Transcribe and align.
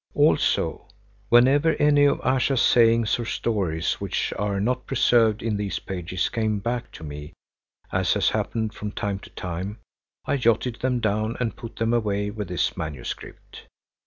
Also, 0.15 0.87
whenever 1.29 1.75
any 1.75 2.05
of 2.05 2.19
Ayesha's 2.21 2.59
sayings 2.59 3.19
or 3.19 3.25
stories 3.25 4.01
which 4.01 4.33
are 4.35 4.59
not 4.59 4.87
preserved 4.87 5.43
in 5.43 5.57
these 5.57 5.77
pages 5.77 6.27
came 6.27 6.57
back 6.57 6.91
to 6.93 7.03
me, 7.03 7.33
as 7.91 8.13
has 8.15 8.29
happened 8.31 8.73
from 8.73 8.91
time 8.91 9.19
to 9.19 9.29
time, 9.29 9.77
I 10.25 10.37
jotted 10.37 10.77
them 10.77 11.01
down 11.01 11.37
and 11.39 11.55
put 11.55 11.75
them 11.75 11.93
away 11.93 12.31
with 12.31 12.47
this 12.47 12.75
manuscript. 12.75 13.67